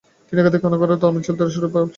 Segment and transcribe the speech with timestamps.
[0.27, 1.87] তিনি একাধিক কন্নড় ও তামিল চলচ্চিত্রে সুরারোপও করেছিলেন।